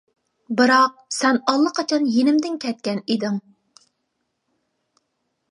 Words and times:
بىراق، 0.59 0.95
سەن 1.17 1.37
ئاللىقاچان 1.53 2.07
يېنىمدىن 2.15 2.57
كەتكەن 2.65 3.03
ئىدىڭ. 3.03 3.39